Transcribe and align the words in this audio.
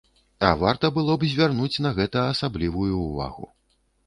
А 0.47 0.53
варта 0.61 0.89
было 0.95 1.17
б 1.23 1.29
звярнуць 1.33 1.81
на 1.87 1.93
гэта 2.01 2.25
асаблівую 2.33 2.89
ўвагу. 3.05 3.45